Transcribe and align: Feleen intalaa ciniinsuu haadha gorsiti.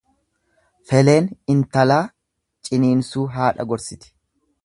Feleen 0.91 1.27
intalaa 1.55 2.01
ciniinsuu 2.69 3.27
haadha 3.39 3.67
gorsiti. 3.75 4.13